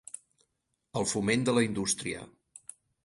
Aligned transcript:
El 1.01 1.05
foment 1.11 1.45
de 1.49 1.55
la 1.59 1.63
indústria. 1.67 2.25